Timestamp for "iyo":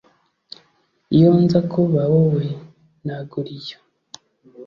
1.15-1.31, 3.59-3.77